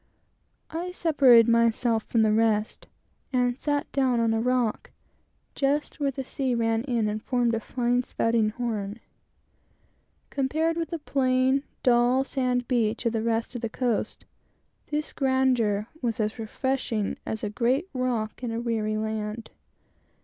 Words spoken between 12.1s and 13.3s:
sand beach of the